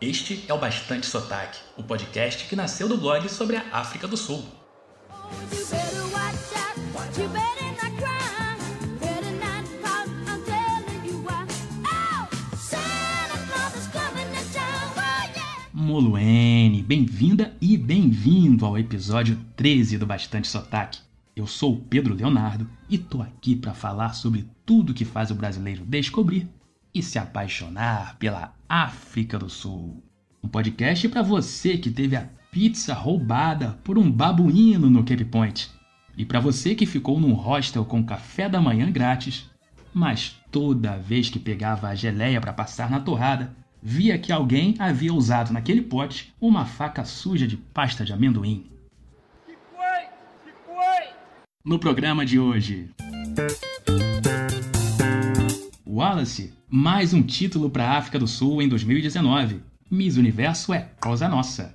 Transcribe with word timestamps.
Este 0.00 0.46
é 0.48 0.54
o 0.54 0.58
Bastante 0.58 1.04
Sotaque, 1.04 1.58
o 1.76 1.82
podcast 1.82 2.48
que 2.48 2.56
nasceu 2.56 2.88
do 2.88 2.96
blog 2.96 3.28
sobre 3.28 3.56
a 3.56 3.64
África 3.70 4.08
do 4.08 4.16
Sul. 4.16 4.42
Moluene, 15.74 16.82
bem-vinda 16.82 17.54
e 17.60 17.76
bem-vindo 17.76 18.64
ao 18.64 18.78
episódio 18.78 19.38
13 19.54 19.98
do 19.98 20.06
Bastante 20.06 20.48
Sotaque. 20.48 21.00
Eu 21.36 21.46
sou 21.46 21.74
o 21.74 21.78
Pedro 21.78 22.14
Leonardo 22.14 22.66
e 22.88 22.96
tô 22.96 23.20
aqui 23.20 23.54
para 23.54 23.74
falar 23.74 24.14
sobre 24.14 24.48
tudo 24.64 24.94
que 24.94 25.04
faz 25.04 25.30
o 25.30 25.34
brasileiro 25.34 25.84
descobrir 25.84 26.48
e 26.94 27.02
se 27.02 27.18
apaixonar 27.18 28.16
pela 28.18 28.54
África 28.68 29.38
do 29.38 29.48
Sul. 29.48 30.02
Um 30.42 30.48
podcast 30.48 31.08
para 31.08 31.22
você 31.22 31.76
que 31.76 31.90
teve 31.90 32.16
a 32.16 32.28
pizza 32.50 32.94
roubada 32.94 33.78
por 33.84 33.98
um 33.98 34.10
babuíno 34.10 34.90
no 34.90 35.04
Cape 35.04 35.24
Point. 35.24 35.70
E 36.16 36.24
para 36.24 36.40
você 36.40 36.74
que 36.74 36.86
ficou 36.86 37.20
num 37.20 37.32
hostel 37.32 37.84
com 37.84 38.04
café 38.04 38.48
da 38.48 38.60
manhã 38.60 38.90
grátis, 38.90 39.48
mas 39.92 40.36
toda 40.50 40.98
vez 40.98 41.30
que 41.30 41.38
pegava 41.38 41.88
a 41.88 41.94
geleia 41.94 42.40
para 42.40 42.52
passar 42.52 42.90
na 42.90 43.00
torrada, 43.00 43.54
via 43.82 44.18
que 44.18 44.32
alguém 44.32 44.74
havia 44.78 45.14
usado 45.14 45.52
naquele 45.52 45.82
pote 45.82 46.34
uma 46.40 46.66
faca 46.66 47.04
suja 47.04 47.46
de 47.46 47.56
pasta 47.56 48.04
de 48.04 48.12
amendoim. 48.12 48.66
No 51.64 51.78
programa 51.78 52.24
de 52.24 52.38
hoje. 52.38 52.90
Wallace, 56.00 56.54
mais 56.66 57.12
um 57.12 57.22
título 57.22 57.68
para 57.68 57.84
a 57.84 57.98
África 57.98 58.18
do 58.18 58.26
Sul 58.26 58.62
em 58.62 58.68
2019. 58.70 59.60
Miss 59.90 60.16
Universo 60.16 60.72
é 60.72 60.88
cosa 60.98 61.28
nossa. 61.28 61.74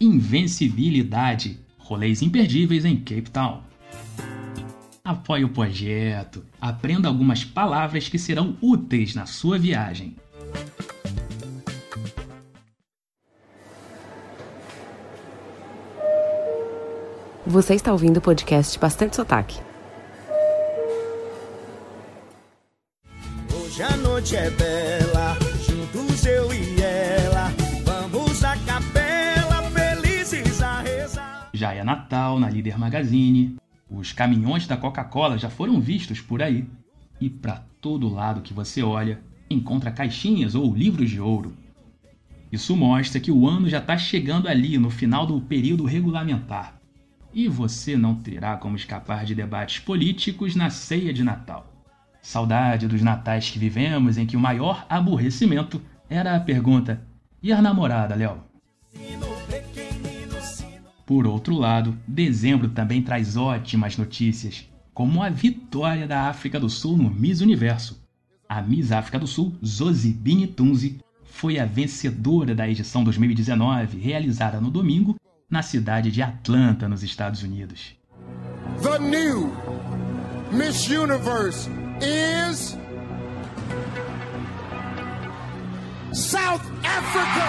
Invencibilidade, 0.00 1.58
rolês 1.78 2.22
imperdíveis 2.22 2.84
em 2.84 2.96
Cape 2.96 3.28
Town. 3.28 3.60
Apoie 5.04 5.42
o 5.42 5.48
projeto, 5.48 6.44
aprenda 6.60 7.08
algumas 7.08 7.44
palavras 7.44 8.08
que 8.08 8.20
serão 8.20 8.56
úteis 8.62 9.16
na 9.16 9.26
sua 9.26 9.58
viagem. 9.58 10.14
Você 17.44 17.74
está 17.74 17.90
ouvindo 17.90 18.18
o 18.18 18.20
podcast 18.20 18.78
Bastante 18.78 19.16
Sotaque. 19.16 19.67
Hoje 23.78 23.92
a 23.94 23.96
noite 23.96 24.34
é 24.34 24.50
bela, 24.50 25.38
juntos 25.64 26.26
eu 26.26 26.52
e 26.52 26.82
ela. 26.82 27.52
Vamos 27.84 28.42
à 28.42 28.56
capela, 28.56 29.70
felizes 29.70 30.60
a 30.60 30.80
rezar. 30.80 31.48
Já 31.54 31.72
é 31.72 31.84
Natal 31.84 32.40
na 32.40 32.50
Líder 32.50 32.76
Magazine, 32.76 33.56
os 33.88 34.12
caminhões 34.12 34.66
da 34.66 34.76
Coca-Cola 34.76 35.38
já 35.38 35.48
foram 35.48 35.80
vistos 35.80 36.20
por 36.20 36.42
aí. 36.42 36.68
E 37.20 37.30
para 37.30 37.62
todo 37.80 38.12
lado 38.12 38.40
que 38.40 38.52
você 38.52 38.82
olha, 38.82 39.20
encontra 39.48 39.92
caixinhas 39.92 40.56
ou 40.56 40.74
livros 40.74 41.08
de 41.08 41.20
ouro. 41.20 41.54
Isso 42.50 42.76
mostra 42.76 43.20
que 43.20 43.30
o 43.30 43.46
ano 43.46 43.68
já 43.68 43.78
está 43.78 43.96
chegando 43.96 44.48
ali 44.48 44.76
no 44.76 44.90
final 44.90 45.24
do 45.24 45.40
período 45.40 45.84
regulamentar. 45.84 46.80
E 47.32 47.46
você 47.46 47.96
não 47.96 48.16
terá 48.16 48.56
como 48.56 48.74
escapar 48.74 49.24
de 49.24 49.36
debates 49.36 49.78
políticos 49.78 50.56
na 50.56 50.68
ceia 50.68 51.12
de 51.12 51.22
Natal. 51.22 51.67
Saudade 52.28 52.86
dos 52.86 53.00
natais 53.00 53.48
que 53.48 53.58
vivemos 53.58 54.18
em 54.18 54.26
que 54.26 54.36
o 54.36 54.40
maior 54.40 54.84
aborrecimento 54.86 55.80
era 56.10 56.36
a 56.36 56.40
pergunta: 56.40 57.00
e 57.42 57.50
a 57.50 57.62
namorada, 57.62 58.14
Léo? 58.14 58.44
Por 61.06 61.26
outro 61.26 61.54
lado, 61.54 61.96
dezembro 62.06 62.68
também 62.68 63.00
traz 63.00 63.34
ótimas 63.34 63.96
notícias, 63.96 64.68
como 64.92 65.22
a 65.22 65.30
vitória 65.30 66.06
da 66.06 66.28
África 66.28 66.60
do 66.60 66.68
Sul 66.68 66.98
no 66.98 67.08
Miss 67.08 67.40
Universo. 67.40 67.98
A 68.46 68.60
Miss 68.60 68.92
África 68.92 69.18
do 69.18 69.26
Sul, 69.26 69.56
Zosi 69.64 70.12
Binitunzi, 70.12 71.00
foi 71.24 71.58
a 71.58 71.64
vencedora 71.64 72.54
da 72.54 72.68
edição 72.68 73.02
2019, 73.04 73.98
realizada 73.98 74.60
no 74.60 74.70
domingo, 74.70 75.16
na 75.48 75.62
cidade 75.62 76.10
de 76.10 76.20
Atlanta, 76.20 76.90
nos 76.90 77.02
Estados 77.02 77.42
Unidos. 77.42 77.96
The 78.82 78.98
new 78.98 79.50
Miss 80.52 80.90
Universe 80.90 81.87
is 82.02 82.76
South 86.12 86.62
Africa. 86.84 87.48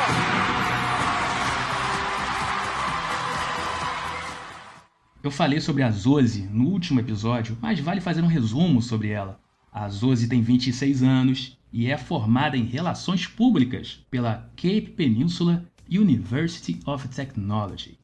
Eu 5.22 5.32
falei 5.32 5.60
sobre 5.60 5.84
a 5.84 5.92
Zozi 5.92 6.44
no 6.44 6.70
último 6.70 7.00
episódio, 7.00 7.58
mas 7.62 7.80
vale 7.80 8.02
fazer 8.02 8.22
um 8.22 8.28
resumo 8.28 8.82
sobre 8.82 9.10
ela. 9.10 9.40
A 9.72 9.88
Zozi 9.90 10.28
tem 10.28 10.42
26 10.42 11.04
anos 11.04 11.58
e 11.72 11.92
é 11.92 11.98
formada 11.98 12.58
em 12.58 12.66
Relações 12.66 13.28
Públicas 13.28 14.00
pela 14.10 14.50
Cape 14.56 14.94
Peninsula 14.96 15.66
University 15.90 16.80
of 16.86 17.08
Technology. 17.10 18.00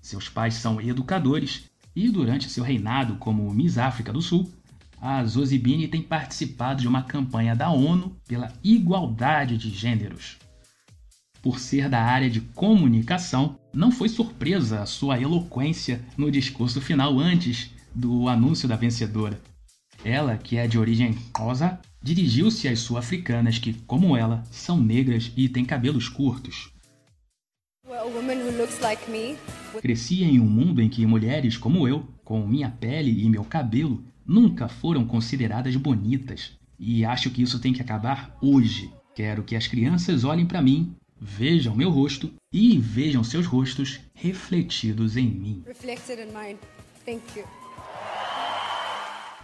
Seus 0.00 0.28
pais 0.28 0.54
são 0.54 0.80
educadores 0.80 1.70
e, 1.94 2.08
durante 2.08 2.48
seu 2.48 2.64
reinado 2.64 3.16
como 3.16 3.52
Miss 3.52 3.76
África 3.76 4.12
do 4.12 4.22
Sul, 4.22 4.50
a 5.00 5.24
Zozibini 5.24 5.88
tem 5.88 6.02
participado 6.02 6.82
de 6.82 6.88
uma 6.88 7.02
campanha 7.02 7.54
da 7.54 7.70
ONU 7.70 8.16
pela 8.26 8.52
igualdade 8.62 9.56
de 9.56 9.70
gêneros. 9.70 10.36
Por 11.40 11.60
ser 11.60 11.88
da 11.88 12.02
área 12.02 12.28
de 12.28 12.40
comunicação, 12.40 13.58
não 13.72 13.92
foi 13.92 14.08
surpresa 14.08 14.82
a 14.82 14.86
sua 14.86 15.20
eloquência 15.20 16.04
no 16.16 16.30
discurso 16.30 16.80
final 16.80 17.18
antes 17.18 17.70
do 17.94 18.28
anúncio 18.28 18.68
da 18.68 18.76
vencedora. 18.76 19.40
Ela, 20.04 20.36
que 20.36 20.56
é 20.56 20.66
de 20.66 20.78
origem 20.78 21.16
rosa, 21.36 21.80
dirigiu-se 22.02 22.68
às 22.68 22.80
sul-africanas 22.80 23.58
que, 23.58 23.72
como 23.72 24.16
ela, 24.16 24.42
são 24.50 24.80
negras 24.80 25.32
e 25.36 25.48
têm 25.48 25.64
cabelos 25.64 26.08
curtos. 26.08 26.72
Cresci 29.80 30.22
em 30.22 30.40
um 30.40 30.44
mundo 30.44 30.80
em 30.80 30.88
que 30.88 31.06
mulheres 31.06 31.56
como 31.56 31.88
eu, 31.88 32.06
com 32.24 32.46
minha 32.46 32.70
pele 32.70 33.24
e 33.24 33.28
meu 33.28 33.44
cabelo, 33.44 34.04
nunca 34.28 34.68
foram 34.68 35.06
consideradas 35.06 35.74
bonitas. 35.74 36.52
E 36.78 37.04
acho 37.04 37.30
que 37.30 37.42
isso 37.42 37.58
tem 37.58 37.72
que 37.72 37.80
acabar 37.80 38.36
hoje. 38.42 38.92
Quero 39.14 39.42
que 39.42 39.56
as 39.56 39.66
crianças 39.66 40.22
olhem 40.22 40.46
para 40.46 40.62
mim, 40.62 40.94
vejam 41.18 41.74
meu 41.74 41.90
rosto 41.90 42.30
e 42.52 42.78
vejam 42.78 43.24
seus 43.24 43.46
rostos 43.46 43.98
refletidos 44.14 45.16
em 45.16 45.26
mim. 45.26 45.64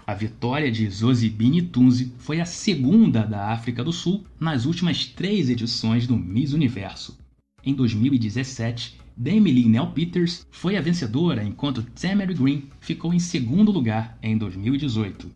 A 0.06 0.12
vitória 0.12 0.70
de 0.70 0.88
Zozibini 0.90 1.62
Tunzi 1.62 2.12
foi 2.18 2.38
a 2.38 2.44
segunda 2.44 3.22
da 3.22 3.50
África 3.50 3.82
do 3.82 3.90
Sul 3.90 4.22
nas 4.38 4.66
últimas 4.66 5.06
três 5.06 5.48
edições 5.48 6.06
do 6.06 6.14
Miss 6.14 6.52
Universo. 6.52 7.18
Em 7.66 7.72
2017, 7.72 9.00
Demi 9.16 9.50
Lee 9.50 9.66
Nell 9.66 9.86
Peters 9.86 10.46
foi 10.50 10.76
a 10.76 10.82
vencedora, 10.82 11.42
enquanto 11.42 11.82
Tamara 11.82 12.34
Green 12.34 12.68
ficou 12.78 13.14
em 13.14 13.18
segundo 13.18 13.72
lugar 13.72 14.18
em 14.22 14.36
2018. 14.36 15.30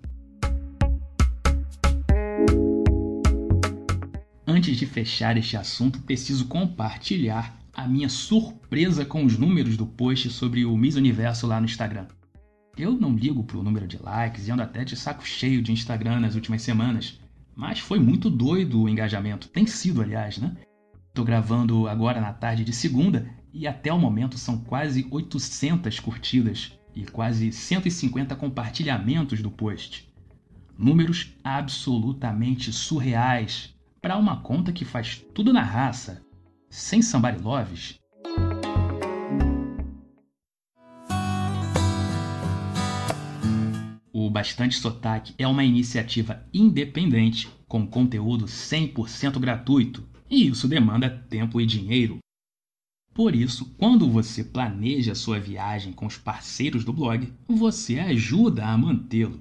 Antes 4.47 4.77
de 4.77 4.85
fechar 4.85 5.39
este 5.39 5.57
assunto, 5.57 6.03
preciso 6.03 6.47
compartilhar 6.49 7.59
a 7.73 7.89
minha 7.89 8.11
surpresa 8.11 9.07
com 9.07 9.25
os 9.25 9.39
números 9.39 9.79
do 9.79 9.87
post 9.87 10.29
sobre 10.29 10.67
o 10.67 10.77
Miss 10.77 10.97
Universo 10.97 11.47
lá 11.47 11.59
no 11.59 11.67
Instagram. 11.67 12.09
Eu 12.77 12.93
não 12.93 13.17
ligo 13.17 13.43
pro 13.43 13.63
número 13.63 13.87
de 13.87 13.97
likes 14.03 14.47
e 14.47 14.51
ando 14.51 14.63
até 14.63 14.85
de 14.85 14.97
saco 14.97 15.27
cheio 15.27 15.63
de 15.63 15.73
Instagram 15.73 16.21
nas 16.21 16.35
últimas 16.35 16.61
semanas, 16.61 17.19
mas 17.57 17.79
foi 17.79 17.99
muito 17.99 18.29
doido 18.29 18.83
o 18.83 18.89
engajamento. 18.89 19.49
Tem 19.49 19.67
sido, 19.67 20.03
aliás, 20.03 20.37
né? 20.37 20.55
Tô 21.19 21.25
gravando 21.25 21.89
agora 21.89 22.21
na 22.21 22.33
tarde 22.33 22.63
de 22.63 22.73
segunda 22.73 23.29
e 23.53 23.67
até 23.67 23.93
o 23.93 23.99
momento 23.99 24.39
são 24.39 24.57
quase 24.57 25.05
800 25.11 25.99
curtidas 25.99 26.79
e 26.95 27.05
quase 27.07 27.51
150 27.51 28.37
compartilhamentos 28.37 29.43
do 29.43 29.51
post. 29.51 30.09
Números 30.79 31.35
absolutamente 31.43 32.73
surreais 32.73 33.75
para 34.01 34.17
uma 34.17 34.37
conta 34.43 34.73
que 34.73 34.85
faz 34.85 35.21
tudo 35.35 35.53
na 35.53 35.61
raça, 35.61 36.23
sem 36.71 37.03
somebody 37.03 37.43
loves. 37.43 37.99
O 44.13 44.31
Bastante 44.31 44.77
Sotaque 44.77 45.35
é 45.37 45.49
uma 45.49 45.65
iniciativa 45.65 46.47
independente 46.55 47.49
com 47.67 47.85
conteúdo 47.85 48.45
100% 48.45 49.41
gratuito 49.41 50.07
e 50.31 50.47
isso 50.47 50.69
demanda 50.69 51.09
tempo 51.09 51.61
e 51.61 51.67
dinheiro. 51.67 52.19
Por 53.13 53.35
isso, 53.35 53.75
quando 53.77 54.09
você 54.09 54.45
planeja 54.45 55.15
sua 55.15 55.41
viagem 55.41 55.93
com 55.93 56.07
os 56.07 56.17
parceiros 56.17 56.85
do 56.85 56.93
blog, 56.93 57.33
você 57.49 57.99
ajuda 57.99 58.67
a 58.67 58.79
mantê-lo. 58.79 59.41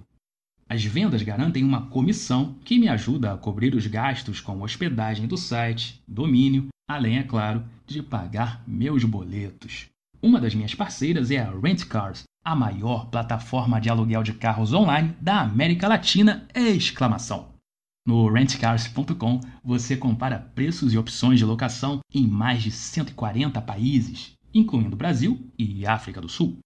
As 0.69 0.83
vendas 0.83 1.21
garantem 1.21 1.63
uma 1.63 1.87
comissão 1.87 2.55
que 2.65 2.77
me 2.77 2.89
ajuda 2.89 3.31
a 3.31 3.37
cobrir 3.37 3.75
os 3.75 3.87
gastos 3.87 4.41
com 4.41 4.61
hospedagem 4.61 5.27
do 5.27 5.37
site, 5.37 6.01
domínio, 6.07 6.67
além, 6.89 7.19
é 7.19 7.23
claro, 7.23 7.63
de 7.85 8.01
pagar 8.01 8.63
meus 8.67 9.03
boletos. 9.03 9.85
Uma 10.21 10.41
das 10.41 10.55
minhas 10.55 10.73
parceiras 10.73 11.29
é 11.31 11.37
a 11.37 11.51
Rent 11.51 11.85
Cars, 11.85 12.23
a 12.43 12.55
maior 12.55 13.09
plataforma 13.09 13.79
de 13.79 13.89
aluguel 13.89 14.23
de 14.23 14.33
carros 14.33 14.73
online 14.73 15.15
da 15.21 15.41
América 15.41 15.87
Latina! 15.87 16.47
Exclamação. 16.55 17.56
No 18.07 18.29
rentcars.com 18.29 19.41
você 19.61 19.97
compara 19.97 20.39
preços 20.39 20.93
e 20.93 20.97
opções 20.97 21.37
de 21.37 21.43
locação 21.43 21.99
em 22.13 22.25
mais 22.25 22.63
de 22.63 22.71
140 22.71 23.61
países, 23.61 24.31
incluindo 24.53 24.95
Brasil 24.95 25.37
e 25.59 25.85
África 25.85 26.21
do 26.21 26.29
Sul. 26.29 26.57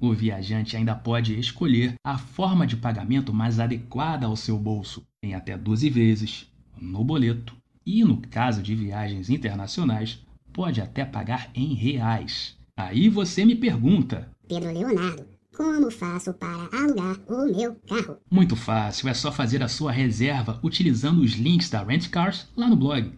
O 0.00 0.14
viajante 0.14 0.74
ainda 0.74 0.94
pode 0.94 1.38
escolher 1.38 1.96
a 2.02 2.16
forma 2.16 2.66
de 2.66 2.78
pagamento 2.78 3.30
mais 3.30 3.60
adequada 3.60 4.24
ao 4.24 4.34
seu 4.36 4.58
bolso, 4.58 5.02
em 5.22 5.34
até 5.34 5.54
12 5.54 5.90
vezes, 5.90 6.50
no 6.80 7.04
boleto, 7.04 7.54
e 7.84 8.02
no 8.02 8.16
caso 8.16 8.62
de 8.62 8.74
viagens 8.74 9.28
internacionais, 9.28 10.24
pode 10.50 10.80
até 10.80 11.04
pagar 11.04 11.50
em 11.54 11.74
reais. 11.74 12.56
Aí 12.74 13.10
você 13.10 13.44
me 13.44 13.54
pergunta: 13.54 14.30
Pedro 14.48 14.72
Leonardo, 14.72 15.26
como 15.56 15.90
faço 15.90 16.32
para 16.34 16.68
alugar 16.72 17.16
o 17.28 17.46
meu 17.46 17.74
carro? 17.88 18.18
Muito 18.30 18.54
fácil, 18.54 19.08
é 19.08 19.14
só 19.14 19.32
fazer 19.32 19.62
a 19.62 19.68
sua 19.68 19.90
reserva 19.90 20.60
utilizando 20.62 21.22
os 21.22 21.32
links 21.32 21.70
da 21.70 21.82
Rent 21.82 22.10
Cars 22.10 22.46
lá 22.54 22.68
no 22.68 22.76
blog, 22.76 23.10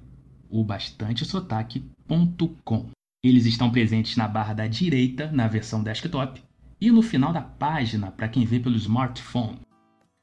o 0.49 0.62
bastantesotaque.com. 0.62 2.87
Eles 3.23 3.44
estão 3.46 3.73
presentes 3.73 4.17
na 4.17 4.29
barra 4.29 4.55
da 4.55 4.69
direita 4.69 5.29
na 5.32 5.49
versão 5.49 5.82
desktop 5.82 6.40
e 6.81 6.93
no 6.93 7.02
final 7.02 7.32
da 7.32 7.43
página 7.43 8.12
para 8.12 8.29
quem 8.29 8.46
vê 8.46 8.61
pelo 8.61 8.76
smartphone. 8.76 9.58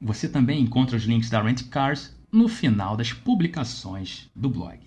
Você 0.00 0.26
também 0.28 0.62
encontra 0.62 0.96
os 0.96 1.04
links 1.04 1.28
da 1.28 1.42
Rent 1.42 1.68
Cars 1.68 2.16
no 2.32 2.48
final 2.48 2.96
das 2.96 3.12
publicações 3.12 4.30
do 4.34 4.48
blog. 4.48 4.85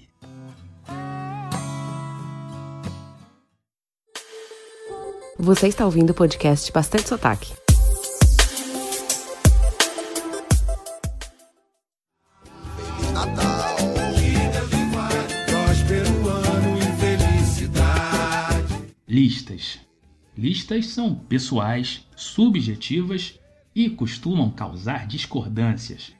Você 5.42 5.70
está 5.70 5.86
ouvindo 5.86 6.10
o 6.10 6.14
podcast 6.14 6.70
Bastante 6.70 7.08
Sotaque. 7.08 7.54
Listas. 19.08 19.80
Listas 20.38 20.88
são 20.88 21.16
pessoais, 21.16 22.06
subjetivas 22.18 23.40
e 23.74 23.90
costumam 23.90 24.52
causar 24.52 25.08
discordâncias. 25.08 26.12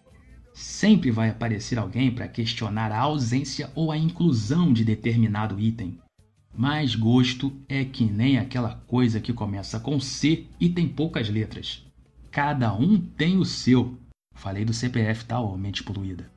Sempre 0.54 1.12
vai 1.12 1.30
aparecer 1.30 1.78
alguém 1.78 2.10
para 2.10 2.30
questionar 2.30 2.90
a 2.94 3.00
ausência 3.00 3.70
ou 3.76 3.92
a 3.92 3.98
inclusão 3.98 4.72
de 4.72 4.86
determinado 4.86 5.60
item. 5.60 6.00
Mas 6.56 6.96
gosto 6.96 7.54
é 7.68 7.86
que 7.86 8.04
nem 8.04 8.38
aquela 8.38 8.82
coisa 8.88 9.20
que 9.20 9.32
começa 9.32 9.80
com 9.80 10.00
C 10.00 10.46
e 10.60 10.70
tem 10.70 10.88
poucas 10.88 11.30
letras. 11.30 11.86
Cada 12.32 12.74
um 12.74 12.98
tem 12.98 13.38
o 13.38 13.46
seu. 13.46 13.98
Falei 14.34 14.66
do 14.66 14.74
CPF, 14.74 15.26
tá, 15.26 15.40
ô 15.40 15.58
mente 15.58 15.84
poluída. 15.84 16.30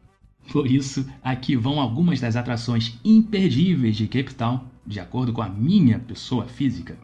Por 0.51 0.67
isso, 0.67 1.09
aqui 1.23 1.57
vão 1.57 1.81
algumas 1.81 2.21
das 2.21 2.37
atrações 2.37 2.99
imperdíveis 3.05 3.97
de 3.97 4.09
Cape 4.09 4.35
Town, 4.35 4.61
de 4.87 4.99
acordo 4.99 5.33
com 5.33 5.43
a 5.43 5.49
minha 5.49 5.99
pessoa 5.99 6.47
física. 6.47 6.99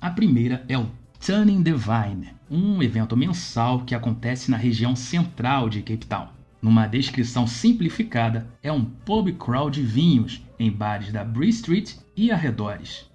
A 0.00 0.10
primeira 0.10 0.64
é 0.68 0.76
o 0.76 0.88
Turning 1.24 1.62
the 1.62 1.72
Vine, 1.72 2.34
um 2.50 2.82
evento 2.82 3.16
mensal 3.16 3.84
que 3.84 3.94
acontece 3.94 4.50
na 4.50 4.56
região 4.56 4.96
central 4.96 5.68
de 5.68 5.82
Cape 5.82 6.06
Town. 6.06 6.39
Numa 6.62 6.86
descrição 6.86 7.46
simplificada, 7.46 8.46
é 8.62 8.70
um 8.70 8.84
pub 8.84 9.32
crawl 9.32 9.70
de 9.70 9.82
vinhos 9.82 10.42
em 10.58 10.70
bares 10.70 11.10
da 11.10 11.24
Bree 11.24 11.48
Street 11.48 11.94
e 12.14 12.30
arredores. 12.30 13.08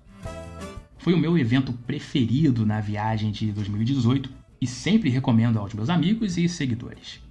Foi 0.97 1.13
o 1.13 1.17
meu 1.19 1.37
evento 1.37 1.71
preferido 1.71 2.65
na 2.65 2.81
viagem 2.81 3.31
de 3.31 3.51
2018 3.51 4.31
e 4.59 4.65
sempre 4.65 5.11
recomendo 5.11 5.59
aos 5.59 5.73
meus 5.73 5.89
amigos 5.89 6.37
e 6.37 6.49
seguidores. 6.49 7.21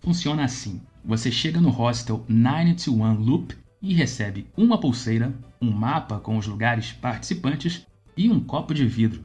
Funciona 0.00 0.44
assim: 0.44 0.80
você 1.04 1.32
chega 1.32 1.60
no 1.60 1.70
hostel 1.70 2.24
921 2.28 3.14
Loop 3.14 3.56
e 3.82 3.92
recebe 3.92 4.46
uma 4.56 4.78
pulseira, 4.78 5.34
um 5.60 5.72
mapa 5.72 6.20
com 6.20 6.38
os 6.38 6.46
lugares 6.46 6.92
participantes 6.92 7.84
e 8.16 8.30
um 8.30 8.38
copo 8.38 8.72
de 8.72 8.86
vidro. 8.86 9.24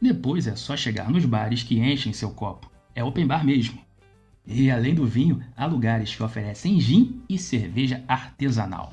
Depois 0.00 0.46
é 0.46 0.54
só 0.54 0.76
chegar 0.76 1.10
nos 1.10 1.24
bares 1.24 1.62
que 1.62 1.80
enchem 1.80 2.12
seu 2.12 2.30
copo. 2.30 2.70
É 2.94 3.02
open 3.02 3.26
bar 3.26 3.44
mesmo. 3.44 3.80
E 4.46 4.70
além 4.70 4.94
do 4.94 5.06
vinho, 5.06 5.40
há 5.56 5.66
lugares 5.66 6.14
que 6.14 6.22
oferecem 6.22 6.80
gin 6.80 7.22
e 7.28 7.38
cerveja 7.38 8.02
artesanal. 8.08 8.92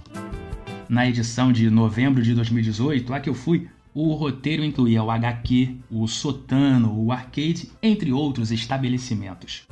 Na 0.88 1.08
edição 1.08 1.52
de 1.52 1.70
novembro 1.70 2.22
de 2.22 2.34
2018, 2.36 3.14
a 3.14 3.20
que 3.20 3.30
eu 3.30 3.34
fui, 3.34 3.68
o 3.94 4.14
roteiro 4.14 4.64
incluía 4.64 5.04
o 5.04 5.10
HQ, 5.10 5.78
o 5.90 6.08
Sotano, 6.08 7.04
o 7.04 7.12
Arcade, 7.12 7.72
entre 7.82 8.14
outros 8.14 8.52
estabelecimentos. 8.52 9.68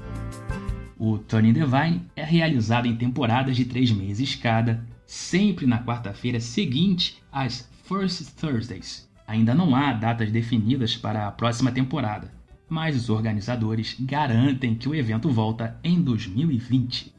O 0.97 1.19
Turning 1.19 1.53
the 1.53 1.65
Vine 1.65 2.01
é 2.15 2.23
realizado 2.23 2.87
em 2.87 2.95
temporadas 2.95 3.55
de 3.55 3.65
três 3.65 3.91
meses 3.91 4.35
cada, 4.35 4.83
sempre 5.05 5.67
na 5.67 5.83
quarta-feira 5.83 6.39
seguinte 6.39 7.21
às 7.31 7.69
First 7.83 8.35
Thursdays. 8.35 9.07
Ainda 9.27 9.53
não 9.53 9.75
há 9.75 9.93
datas 9.93 10.31
definidas 10.31 10.95
para 10.95 11.27
a 11.27 11.31
próxima 11.31 11.71
temporada, 11.71 12.31
mas 12.69 12.95
os 12.95 13.09
organizadores 13.09 13.95
garantem 13.99 14.75
que 14.75 14.89
o 14.89 14.95
evento 14.95 15.29
volta 15.29 15.79
em 15.83 16.01
2020. 16.01 17.13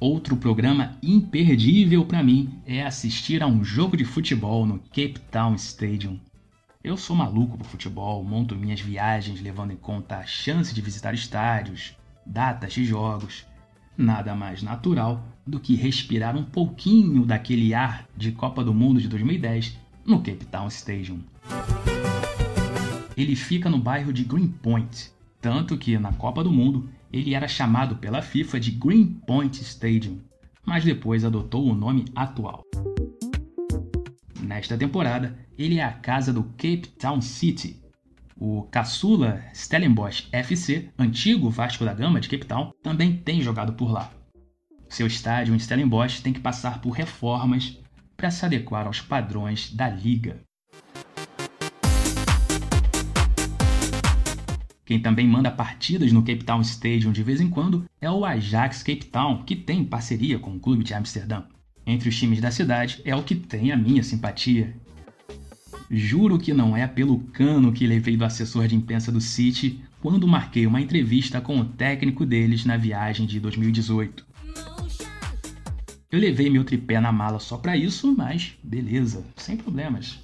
Outro 0.00 0.36
programa 0.36 0.98
imperdível 1.00 2.04
para 2.04 2.24
mim 2.24 2.58
é 2.66 2.82
assistir 2.82 3.40
a 3.42 3.46
um 3.46 3.62
jogo 3.62 3.96
de 3.96 4.04
futebol 4.04 4.66
no 4.66 4.80
Cape 4.80 5.20
Town 5.30 5.54
Stadium. 5.54 6.18
Eu 6.82 6.96
sou 6.96 7.14
maluco 7.14 7.56
por 7.56 7.66
futebol, 7.66 8.24
monto 8.24 8.56
minhas 8.56 8.80
viagens 8.80 9.40
levando 9.40 9.70
em 9.70 9.76
conta 9.76 10.16
a 10.16 10.26
chance 10.26 10.74
de 10.74 10.82
visitar 10.82 11.14
estádios, 11.14 11.96
datas 12.26 12.72
de 12.72 12.84
jogos. 12.84 13.46
Nada 13.96 14.34
mais 14.34 14.60
natural 14.60 15.24
do 15.46 15.60
que 15.60 15.76
respirar 15.76 16.36
um 16.36 16.42
pouquinho 16.42 17.24
daquele 17.24 17.72
ar 17.72 18.08
de 18.16 18.32
Copa 18.32 18.64
do 18.64 18.74
Mundo 18.74 19.00
de 19.00 19.06
2010 19.06 19.78
no 20.04 20.18
Cape 20.18 20.44
Town 20.46 20.66
Stadium. 20.66 21.20
Ele 23.16 23.36
fica 23.36 23.68
no 23.68 23.78
bairro 23.78 24.12
de 24.12 24.24
Greenpoint, 24.24 25.12
tanto 25.40 25.76
que 25.76 25.98
na 25.98 26.12
Copa 26.12 26.42
do 26.42 26.52
Mundo 26.52 26.88
ele 27.12 27.34
era 27.34 27.46
chamado 27.46 27.96
pela 27.96 28.22
FIFA 28.22 28.58
de 28.58 28.70
Greenpoint 28.70 29.60
Stadium, 29.60 30.18
mas 30.64 30.84
depois 30.84 31.24
adotou 31.24 31.66
o 31.66 31.74
nome 31.74 32.06
atual. 32.14 32.62
Nesta 34.40 34.78
temporada, 34.78 35.38
ele 35.58 35.78
é 35.78 35.84
a 35.84 35.92
casa 35.92 36.32
do 36.32 36.44
Cape 36.44 36.88
Town 36.98 37.20
City. 37.20 37.80
O 38.36 38.62
caçula 38.62 39.42
Stellenbosch 39.54 40.28
FC, 40.32 40.90
antigo 40.98 41.50
Vasco 41.50 41.84
da 41.84 41.94
Gama 41.94 42.20
de 42.20 42.28
Cape 42.28 42.46
Town, 42.46 42.72
também 42.82 43.16
tem 43.16 43.40
jogado 43.40 43.74
por 43.74 43.90
lá. 43.90 44.10
Seu 44.88 45.06
estádio 45.06 45.54
em 45.54 45.58
Stellenbosch 45.58 46.22
tem 46.22 46.32
que 46.32 46.40
passar 46.40 46.80
por 46.80 46.90
reformas 46.90 47.78
para 48.16 48.30
se 48.30 48.44
adequar 48.44 48.86
aos 48.86 49.00
padrões 49.00 49.72
da 49.72 49.88
liga. 49.88 50.40
Quem 54.84 54.98
também 54.98 55.26
manda 55.26 55.50
partidas 55.50 56.10
no 56.12 56.22
Cape 56.22 56.44
Town 56.44 56.60
Stadium 56.60 57.12
de 57.12 57.22
vez 57.22 57.40
em 57.40 57.48
quando 57.48 57.84
é 58.00 58.10
o 58.10 58.24
Ajax 58.24 58.82
Cape 58.82 59.04
Town, 59.06 59.44
que 59.44 59.54
tem 59.54 59.84
parceria 59.84 60.38
com 60.38 60.56
o 60.56 60.60
clube 60.60 60.82
de 60.82 60.92
Amsterdã. 60.92 61.44
Entre 61.86 62.08
os 62.08 62.18
times 62.18 62.40
da 62.40 62.50
cidade 62.50 63.00
é 63.04 63.14
o 63.14 63.22
que 63.22 63.34
tem 63.34 63.70
a 63.70 63.76
minha 63.76 64.02
simpatia. 64.02 64.74
Juro 65.90 66.38
que 66.38 66.52
não 66.52 66.76
é 66.76 66.86
pelo 66.86 67.18
cano 67.18 67.72
que 67.72 67.86
levei 67.86 68.16
do 68.16 68.24
assessor 68.24 68.66
de 68.66 68.74
imprensa 68.74 69.12
do 69.12 69.20
City 69.20 69.80
quando 70.00 70.26
marquei 70.26 70.66
uma 70.66 70.80
entrevista 70.80 71.40
com 71.40 71.60
o 71.60 71.64
técnico 71.64 72.26
deles 72.26 72.64
na 72.64 72.76
viagem 72.76 73.26
de 73.26 73.38
2018. 73.38 74.26
Eu 76.10 76.18
levei 76.18 76.50
meu 76.50 76.64
tripé 76.64 77.00
na 77.00 77.12
mala 77.12 77.38
só 77.38 77.56
para 77.56 77.76
isso, 77.76 78.14
mas 78.14 78.54
beleza, 78.62 79.24
sem 79.36 79.56
problemas. 79.56 80.18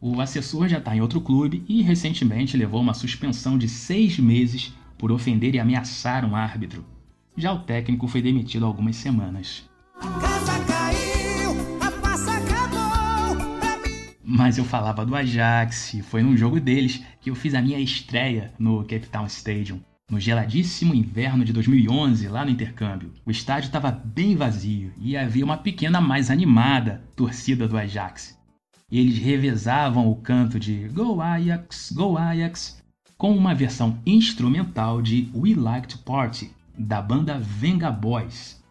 O 0.00 0.20
assessor 0.20 0.68
já 0.68 0.78
está 0.78 0.94
em 0.94 1.00
outro 1.00 1.20
clube 1.20 1.64
e 1.68 1.82
recentemente 1.82 2.56
levou 2.56 2.80
uma 2.80 2.94
suspensão 2.94 3.56
de 3.56 3.68
seis 3.68 4.18
meses 4.18 4.74
por 4.98 5.10
ofender 5.12 5.54
e 5.54 5.60
ameaçar 5.60 6.24
um 6.24 6.36
árbitro. 6.36 6.84
Já 7.36 7.52
o 7.52 7.60
técnico 7.60 8.06
foi 8.06 8.22
demitido 8.22 8.64
há 8.64 8.68
algumas 8.68 8.96
semanas. 8.96 9.68
Mas 14.22 14.58
eu 14.58 14.64
falava 14.64 15.06
do 15.06 15.14
Ajax, 15.14 15.94
e 15.94 16.02
foi 16.02 16.22
num 16.22 16.36
jogo 16.36 16.60
deles 16.60 17.02
que 17.20 17.30
eu 17.30 17.34
fiz 17.34 17.54
a 17.54 17.62
minha 17.62 17.78
estreia 17.78 18.52
no 18.58 18.82
Cape 18.82 19.08
Town 19.08 19.26
Stadium. 19.26 19.80
No 20.10 20.20
geladíssimo 20.20 20.94
inverno 20.94 21.44
de 21.44 21.52
2011, 21.52 22.28
lá 22.28 22.44
no 22.44 22.50
intercâmbio, 22.50 23.12
o 23.24 23.30
estádio 23.30 23.68
estava 23.68 23.90
bem 23.90 24.36
vazio 24.36 24.92
e 24.98 25.16
havia 25.16 25.44
uma 25.44 25.56
pequena 25.56 26.00
mais 26.00 26.30
animada 26.30 27.02
torcida 27.16 27.66
do 27.66 27.76
Ajax. 27.76 28.38
Eles 28.90 29.18
revezavam 29.18 30.10
o 30.10 30.16
canto 30.16 30.60
de 30.60 30.88
Go 30.88 31.20
Ajax, 31.20 31.90
Go 31.92 32.18
Ajax, 32.18 32.82
com 33.16 33.34
uma 33.34 33.54
versão 33.54 33.98
instrumental 34.04 35.00
de 35.00 35.30
We 35.34 35.54
Like 35.54 35.88
to 35.88 35.98
Party, 35.98 36.50
da 36.76 37.00
banda 37.00 37.38
Venga 37.38 37.90
Boys. 37.90 38.62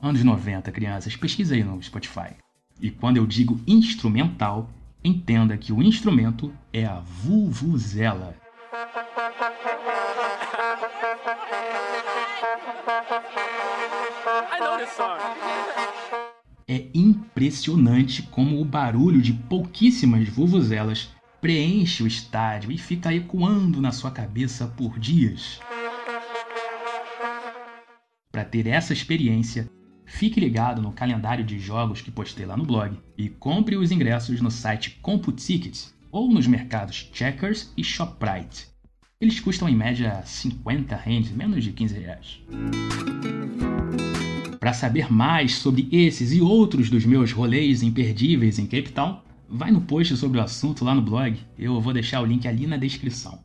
Anos 0.00 0.22
90, 0.22 0.70
crianças, 0.72 1.16
pesquisa 1.16 1.54
aí 1.54 1.64
no 1.64 1.82
Spotify. 1.82 2.34
E 2.80 2.90
quando 2.90 3.16
eu 3.16 3.26
digo 3.26 3.60
instrumental, 3.66 4.68
entenda 5.02 5.56
que 5.56 5.72
o 5.72 5.82
instrumento 5.82 6.52
é 6.72 6.84
a 6.84 7.00
vuvuzela. 7.00 8.34
É 16.72 16.86
impressionante 16.94 18.22
como 18.22 18.60
o 18.60 18.64
barulho 18.64 19.20
de 19.20 19.32
pouquíssimas 19.32 20.28
vuvuzelas 20.28 21.10
preenche 21.40 22.00
o 22.00 22.06
estádio 22.06 22.70
e 22.70 22.78
fica 22.78 23.12
ecoando 23.12 23.80
na 23.80 23.90
sua 23.90 24.12
cabeça 24.12 24.68
por 24.68 24.96
dias. 24.96 25.58
Para 28.30 28.44
ter 28.44 28.68
essa 28.68 28.92
experiência, 28.92 29.68
fique 30.06 30.38
ligado 30.38 30.80
no 30.80 30.92
calendário 30.92 31.44
de 31.44 31.58
jogos 31.58 32.02
que 32.02 32.10
postei 32.12 32.46
lá 32.46 32.56
no 32.56 32.64
blog 32.64 32.96
e 33.18 33.28
compre 33.28 33.76
os 33.76 33.90
ingressos 33.90 34.40
no 34.40 34.48
site 34.48 35.00
CompuTickets 35.02 35.92
ou 36.12 36.32
nos 36.32 36.46
mercados 36.46 37.10
Checkers 37.12 37.72
e 37.76 37.82
Shoprite. 37.82 38.68
Eles 39.20 39.40
custam 39.40 39.68
em 39.68 39.74
média 39.74 40.22
50 40.24 40.94
rands, 40.94 41.32
menos 41.32 41.64
de 41.64 41.72
15 41.72 41.98
reais. 41.98 42.40
Para 44.60 44.74
saber 44.74 45.10
mais 45.10 45.54
sobre 45.54 45.88
esses 45.90 46.34
e 46.34 46.42
outros 46.42 46.90
dos 46.90 47.06
meus 47.06 47.32
rolês 47.32 47.82
imperdíveis 47.82 48.58
em 48.58 48.66
Cape 48.66 48.92
Town, 48.92 49.18
vai 49.48 49.70
no 49.70 49.80
post 49.80 50.14
sobre 50.18 50.38
o 50.38 50.42
assunto 50.42 50.84
lá 50.84 50.94
no 50.94 51.00
blog. 51.00 51.34
Eu 51.58 51.80
vou 51.80 51.94
deixar 51.94 52.20
o 52.20 52.26
link 52.26 52.46
ali 52.46 52.66
na 52.66 52.76
descrição. 52.76 53.42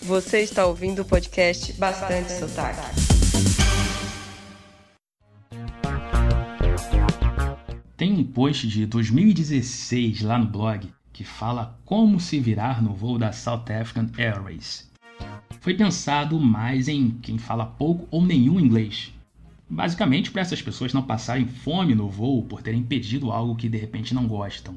Você 0.00 0.40
está 0.40 0.64
ouvindo 0.64 1.02
o 1.02 1.04
podcast 1.04 1.74
Bastante 1.74 2.32
Sotaque. 2.32 2.96
Tem 7.94 8.10
um 8.10 8.24
post 8.24 8.66
de 8.66 8.86
2016 8.86 10.22
lá 10.22 10.38
no 10.38 10.46
blog 10.46 10.88
que 11.12 11.24
fala 11.24 11.78
como 11.84 12.18
se 12.18 12.40
virar 12.40 12.82
no 12.82 12.94
voo 12.94 13.18
da 13.18 13.32
South 13.32 13.64
African 13.68 14.08
Airways. 14.16 14.90
Foi 15.60 15.74
pensado 15.74 16.40
mais 16.40 16.88
em 16.88 17.10
quem 17.10 17.38
fala 17.38 17.66
pouco 17.66 18.08
ou 18.10 18.24
nenhum 18.24 18.58
inglês. 18.58 19.12
Basicamente 19.68 20.30
para 20.30 20.42
essas 20.42 20.60
pessoas 20.60 20.92
não 20.92 21.02
passarem 21.02 21.46
fome 21.46 21.94
no 21.94 22.08
voo 22.08 22.44
por 22.44 22.62
terem 22.62 22.82
pedido 22.82 23.30
algo 23.30 23.56
que 23.56 23.68
de 23.68 23.78
repente 23.78 24.14
não 24.14 24.26
gostam. 24.26 24.76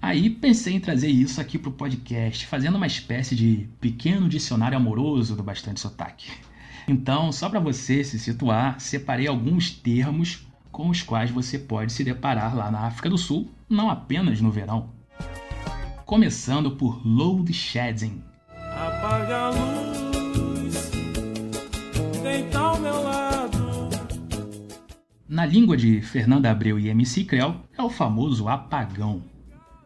Aí 0.00 0.30
pensei 0.30 0.74
em 0.74 0.80
trazer 0.80 1.08
isso 1.08 1.40
aqui 1.40 1.58
pro 1.58 1.70
podcast, 1.70 2.46
fazendo 2.46 2.76
uma 2.76 2.86
espécie 2.86 3.36
de 3.36 3.68
pequeno 3.80 4.28
dicionário 4.28 4.76
amoroso 4.76 5.36
do 5.36 5.42
bastante 5.42 5.78
sotaque. 5.78 6.30
Então, 6.88 7.30
só 7.30 7.48
para 7.48 7.60
você 7.60 8.02
se 8.02 8.18
situar, 8.18 8.80
separei 8.80 9.28
alguns 9.28 9.70
termos 9.70 10.46
com 10.80 10.88
os 10.88 11.02
quais 11.02 11.30
você 11.30 11.58
pode 11.58 11.92
se 11.92 12.02
deparar 12.02 12.56
lá 12.56 12.70
na 12.70 12.86
África 12.86 13.10
do 13.10 13.18
Sul, 13.18 13.50
não 13.68 13.90
apenas 13.90 14.40
no 14.40 14.50
verão. 14.50 14.88
Começando 16.06 16.70
por 16.70 17.06
load 17.06 17.52
shedding. 17.52 18.22
Apaga 18.48 19.36
a 19.36 19.50
luz, 19.50 20.90
ao 22.58 22.80
meu 22.80 23.02
lado. 23.02 23.90
Na 25.28 25.44
língua 25.44 25.76
de 25.76 26.00
Fernanda 26.00 26.50
Abreu 26.50 26.80
e 26.80 26.88
MC 26.88 27.24
Creu, 27.24 27.56
é 27.76 27.82
o 27.82 27.90
famoso 27.90 28.48
apagão. 28.48 29.22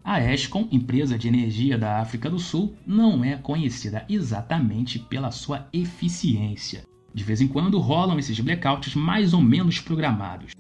A 0.05 0.21
Eskom, 0.21 0.69
empresa 0.71 1.19
de 1.19 1.27
energia 1.27 1.77
da 1.77 1.99
África 1.99 2.31
do 2.31 2.39
Sul, 2.39 2.77
não 2.87 3.25
é 3.25 3.37
conhecida 3.37 4.05
exatamente 4.09 5.01
pela 5.01 5.33
sua 5.33 5.67
eficiência. 5.73 6.85
De 7.13 7.25
vez 7.25 7.41
em 7.41 7.49
quando 7.49 7.81
rolam 7.81 8.17
esses 8.17 8.39
blackouts 8.39 8.95
mais 8.95 9.35
ou 9.35 9.41
menos 9.41 9.81
programados. 9.81 10.55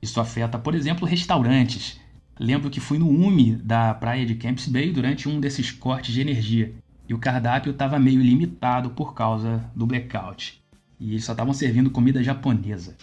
Isso 0.00 0.20
afeta, 0.20 0.58
por 0.58 0.74
exemplo, 0.74 1.06
restaurantes. 1.06 2.00
Lembro 2.38 2.70
que 2.70 2.80
fui 2.80 2.98
no 2.98 3.08
UMI 3.08 3.56
da 3.56 3.94
praia 3.94 4.26
de 4.26 4.34
Camps 4.34 4.68
Bay 4.68 4.92
durante 4.92 5.28
um 5.28 5.40
desses 5.40 5.70
cortes 5.70 6.12
de 6.12 6.20
energia 6.20 6.74
e 7.08 7.14
o 7.14 7.18
cardápio 7.18 7.72
estava 7.72 7.98
meio 7.98 8.20
limitado 8.20 8.90
por 8.90 9.14
causa 9.14 9.64
do 9.74 9.86
blackout. 9.86 10.60
E 10.98 11.10
eles 11.12 11.24
só 11.24 11.32
estavam 11.32 11.54
servindo 11.54 11.90
comida 11.90 12.22
japonesa. 12.22 12.96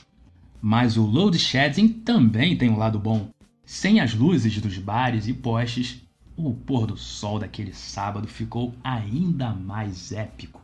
Mas 0.61 0.97
o 0.97 1.05
load 1.05 1.37
shedding 1.37 1.87
também 1.87 2.55
tem 2.55 2.69
um 2.69 2.77
lado 2.77 2.99
bom. 2.99 3.29
Sem 3.65 3.99
as 3.99 4.13
luzes 4.13 4.59
dos 4.59 4.77
bares 4.77 5.27
e 5.27 5.33
postes, 5.33 6.01
o 6.35 6.53
pôr 6.53 6.87
do 6.87 6.97
sol 6.97 7.39
daquele 7.39 7.73
sábado 7.73 8.27
ficou 8.27 8.73
ainda 8.83 9.53
mais 9.53 10.11
épico. 10.11 10.62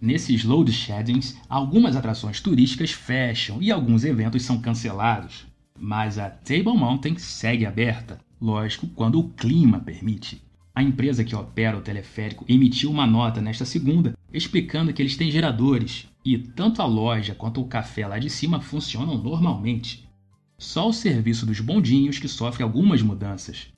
Nesses 0.00 0.44
load 0.44 0.72
sheddings, 0.72 1.36
algumas 1.48 1.96
atrações 1.96 2.40
turísticas 2.40 2.92
fecham 2.92 3.60
e 3.60 3.72
alguns 3.72 4.04
eventos 4.04 4.44
são 4.44 4.60
cancelados. 4.60 5.46
Mas 5.76 6.18
a 6.18 6.30
Table 6.30 6.76
Mountain 6.76 7.18
segue 7.18 7.66
aberta, 7.66 8.20
lógico, 8.40 8.86
quando 8.88 9.18
o 9.18 9.28
clima 9.30 9.80
permite. 9.80 10.40
A 10.72 10.82
empresa 10.84 11.24
que 11.24 11.34
opera 11.34 11.76
o 11.76 11.80
teleférico 11.80 12.44
emitiu 12.48 12.90
uma 12.90 13.06
nota 13.06 13.40
nesta 13.40 13.64
segunda 13.64 14.16
explicando 14.32 14.92
que 14.92 15.02
eles 15.02 15.16
têm 15.16 15.30
geradores 15.30 16.06
e 16.24 16.38
tanto 16.38 16.80
a 16.80 16.86
loja 16.86 17.34
quanto 17.34 17.60
o 17.60 17.66
café 17.66 18.06
lá 18.06 18.18
de 18.18 18.30
cima 18.30 18.60
funcionam 18.60 19.18
normalmente. 19.18 20.08
Só 20.56 20.88
o 20.88 20.92
serviço 20.92 21.44
dos 21.44 21.58
bondinhos 21.58 22.20
que 22.20 22.28
sofre 22.28 22.62
algumas 22.62 23.02
mudanças. 23.02 23.68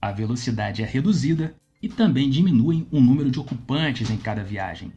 A 0.00 0.10
velocidade 0.10 0.82
é 0.82 0.84
reduzida 0.84 1.54
e 1.80 1.88
também 1.88 2.28
diminuem 2.28 2.86
o 2.90 2.98
número 2.98 3.30
de 3.30 3.38
ocupantes 3.38 4.10
em 4.10 4.16
cada 4.16 4.42
viagem. 4.42 4.90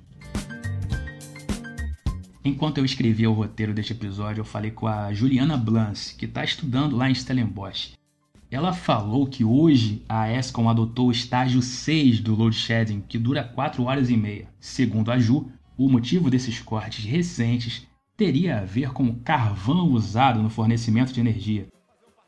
Enquanto 2.47 2.77
eu 2.77 2.85
escrevia 2.85 3.29
o 3.29 3.33
roteiro 3.33 3.73
deste 3.73 3.91
episódio, 3.91 4.39
eu 4.39 4.45
falei 4.45 4.71
com 4.71 4.87
a 4.87 5.11
Juliana 5.13 5.57
Blance, 5.57 6.15
que 6.15 6.23
está 6.23 6.45
estudando 6.45 6.95
lá 6.95 7.09
em 7.09 7.13
Stellenbosch. 7.13 7.91
Ela 8.49 8.71
falou 8.71 9.27
que 9.27 9.43
hoje 9.43 10.01
a 10.07 10.31
ESCOM 10.31 10.69
adotou 10.69 11.09
o 11.09 11.11
estágio 11.11 11.61
6 11.61 12.21
do 12.21 12.35
load 12.35 12.55
shedding, 12.55 13.01
que 13.01 13.17
dura 13.17 13.43
4 13.43 13.83
horas 13.83 14.09
e 14.09 14.15
meia. 14.15 14.47
Segundo 14.61 15.11
a 15.11 15.19
Ju, 15.19 15.51
o 15.77 15.89
motivo 15.89 16.29
desses 16.29 16.61
cortes 16.61 17.03
recentes 17.03 17.85
teria 18.15 18.59
a 18.59 18.63
ver 18.63 18.93
com 18.93 19.03
o 19.03 19.15
carvão 19.15 19.91
usado 19.91 20.41
no 20.41 20.49
fornecimento 20.49 21.11
de 21.11 21.19
energia. 21.19 21.67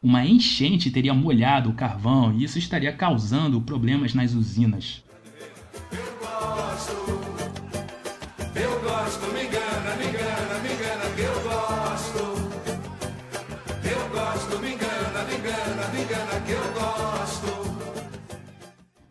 Uma 0.04 0.26
enchente 0.26 0.92
teria 0.92 1.14
molhado 1.14 1.70
o 1.70 1.76
carvão 1.76 2.34
e 2.34 2.44
isso 2.44 2.60
estaria 2.60 2.92
causando 2.92 3.62
problemas 3.62 4.14
nas 4.14 4.34
usinas. 4.34 5.02
Eu 7.08 7.39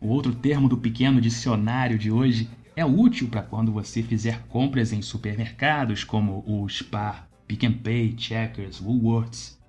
Outro 0.09 0.33
termo 0.33 0.67
do 0.67 0.75
pequeno 0.75 1.21
dicionário 1.21 1.95
de 1.95 2.09
hoje 2.09 2.49
é 2.75 2.83
útil 2.83 3.27
para 3.27 3.43
quando 3.43 3.71
você 3.71 4.01
fizer 4.01 4.41
compras 4.49 4.91
em 4.91 5.03
supermercados 5.03 6.03
como 6.03 6.43
o 6.47 6.67
Spar, 6.67 7.29
Pick 7.47 7.61
n 7.61 7.75
Pay, 7.75 8.15
Checkers, 8.17 8.81
Woolworths. 8.81 9.59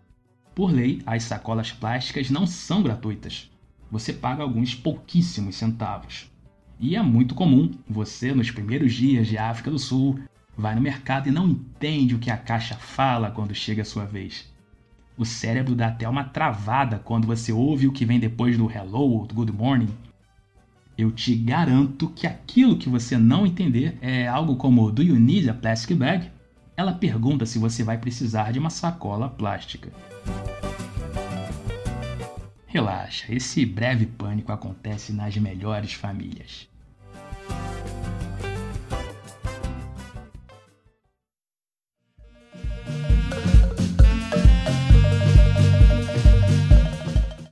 Por 0.55 0.73
lei, 0.73 1.03
as 1.05 1.25
sacolas 1.25 1.73
plásticas 1.73 2.31
não 2.31 2.47
são 2.47 2.83
gratuitas. 2.83 3.51
Você 3.91 4.15
paga 4.15 4.43
alguns 4.43 4.75
pouquíssimos 4.75 5.57
centavos. 5.57 6.33
E 6.79 6.97
é 6.97 7.03
muito 7.03 7.35
comum 7.35 7.73
você, 7.87 8.33
nos 8.33 8.51
primeiros 8.51 8.95
dias 8.95 9.27
de 9.27 9.37
África 9.37 9.71
do 9.71 9.79
Sul, 9.79 10.21
vai 10.57 10.75
no 10.75 10.81
mercado 10.81 11.29
e 11.29 11.31
não 11.31 11.51
entende 11.51 12.15
o 12.15 12.19
que 12.19 12.31
a 12.31 12.39
caixa 12.39 12.77
fala 12.77 13.31
quando 13.31 13.55
chega 13.55 13.83
a 13.83 13.85
sua 13.85 14.07
vez. 14.07 14.51
O 15.19 15.27
cérebro 15.27 15.75
dá 15.75 15.89
até 15.89 16.09
uma 16.09 16.25
travada 16.25 16.99
quando 16.99 17.27
você 17.27 17.53
ouve 17.53 17.87
o 17.87 17.93
que 17.93 18.07
vem 18.07 18.19
depois 18.19 18.57
do 18.57 18.71
hello 18.71 19.19
ou 19.19 19.27
do 19.27 19.35
good 19.35 19.53
morning. 19.53 19.91
Eu 21.01 21.11
te 21.11 21.35
garanto 21.35 22.11
que 22.11 22.27
aquilo 22.27 22.77
que 22.77 22.87
você 22.87 23.17
não 23.17 23.47
entender 23.47 23.97
é 24.03 24.29
algo 24.29 24.57
como 24.57 24.93
Do 24.93 25.03
you 25.03 25.19
need 25.19 25.49
a 25.49 25.55
plastic 25.55 25.97
bag? 25.97 26.31
Ela 26.77 26.93
pergunta 26.93 27.47
se 27.47 27.59
você 27.59 27.83
vai 27.83 27.97
precisar 27.97 28.53
de 28.53 28.59
uma 28.59 28.69
sacola 28.69 29.27
plástica. 29.27 29.91
Relaxa, 32.67 33.35
esse 33.35 33.65
breve 33.65 34.05
pânico 34.05 34.53
acontece 34.53 35.11
nas 35.15 35.35
melhores 35.39 35.95
famílias. 35.95 36.69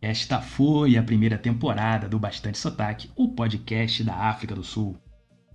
Esta 0.09 0.41
foi 0.41 0.97
a 0.97 1.03
primeira 1.03 1.37
temporada 1.37 2.09
do 2.09 2.19
Bastante 2.19 2.57
Sotaque, 2.57 3.11
o 3.15 3.29
podcast 3.29 4.03
da 4.03 4.15
África 4.15 4.55
do 4.55 4.65
Sul. 4.65 4.97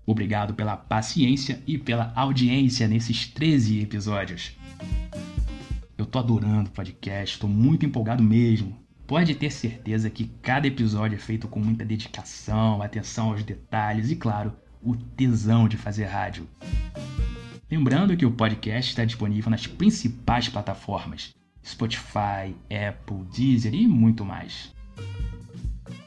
Obrigado 0.06 0.54
pela 0.54 0.78
paciência 0.78 1.60
e 1.66 1.76
pela 1.76 2.14
audiência 2.16 2.88
nesses 2.88 3.26
13 3.26 3.82
episódios. 3.82 4.56
Eu 5.98 6.06
tô 6.06 6.20
adorando 6.20 6.70
o 6.70 6.72
podcast, 6.72 7.40
tô 7.40 7.48
muito 7.48 7.84
empolgado 7.84 8.22
mesmo. 8.22 8.78
Pode 9.08 9.34
ter 9.34 9.50
certeza 9.50 10.08
que 10.08 10.26
cada 10.44 10.68
episódio 10.68 11.16
é 11.16 11.20
feito 11.20 11.48
com 11.48 11.60
muita 11.60 11.84
dedicação, 11.84 12.80
atenção 12.84 13.32
aos 13.32 13.44
detalhes 13.44 14.12
e, 14.12 14.16
claro, 14.16 14.54
o 14.84 14.96
tesão 14.96 15.68
de 15.68 15.78
fazer 15.78 16.06
rádio. 16.06 16.48
Lembrando 17.72 18.16
que 18.16 18.24
o 18.24 18.30
podcast 18.30 18.92
está 18.92 19.04
disponível 19.04 19.50
nas 19.50 19.66
principais 19.66 20.48
plataformas: 20.48 21.34
Spotify, 21.66 22.54
Apple, 22.70 23.24
Deezer 23.34 23.74
e 23.74 23.88
muito 23.88 24.26
mais. 24.26 24.74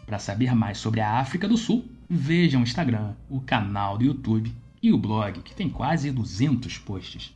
Para 0.05 0.19
saber 0.19 0.55
mais 0.55 0.77
sobre 0.79 1.01
a 1.01 1.19
África 1.19 1.49
do 1.49 1.57
Sul, 1.57 1.85
veja 2.09 2.57
o 2.59 2.63
Instagram, 2.63 3.15
o 3.29 3.41
canal 3.41 3.99
do 3.99 4.05
YouTube 4.05 4.55
e 4.83 4.93
o 4.93 4.99
blog, 4.99 5.43
que 5.43 5.55
tem 5.55 5.69
quase 5.69 6.13
200 6.13 6.79
posts. 6.79 7.35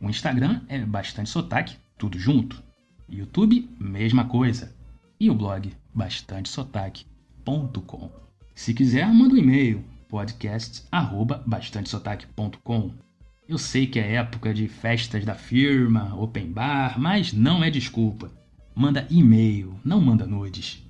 O 0.00 0.08
Instagram 0.08 0.62
é 0.68 0.84
bastante 0.84 1.30
sotaque, 1.30 1.76
tudo 1.96 2.18
junto. 2.18 2.60
YouTube, 3.08 3.70
mesma 3.78 4.24
coisa. 4.24 4.74
E 5.18 5.30
o 5.30 5.34
blog, 5.34 5.72
bastantesotaque.com. 5.94 8.10
Se 8.54 8.74
quiser, 8.74 9.06
manda 9.06 9.34
um 9.34 9.38
e-mail, 9.38 9.82
podcast@bastantesotaque.com. 10.08 13.05
Eu 13.48 13.58
sei 13.58 13.86
que 13.86 14.00
é 14.00 14.14
época 14.14 14.52
de 14.52 14.66
festas 14.66 15.24
da 15.24 15.34
firma, 15.34 16.12
open 16.16 16.50
bar, 16.50 16.98
mas 16.98 17.32
não 17.32 17.62
é 17.62 17.70
desculpa. 17.70 18.30
Manda 18.74 19.06
e-mail, 19.08 19.78
não 19.84 20.00
manda 20.00 20.26
nudes. 20.26 20.82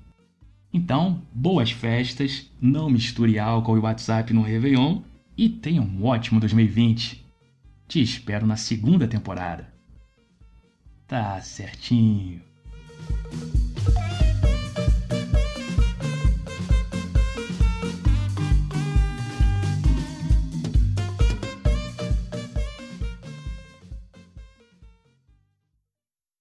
Então, 0.73 1.21
boas 1.31 1.71
festas, 1.71 2.49
não 2.59 2.89
misture 2.89 3.37
álcool 3.37 3.77
e 3.77 3.79
WhatsApp 3.79 4.33
no 4.33 4.41
Réveillon 4.41 5.01
e 5.37 5.47
tenha 5.47 5.81
um 5.81 6.03
ótimo 6.03 6.39
2020. 6.39 7.23
Te 7.87 8.01
espero 8.01 8.47
na 8.47 8.57
segunda 8.57 9.07
temporada. 9.07 9.71
Tá 11.07 11.39
certinho. 11.41 12.41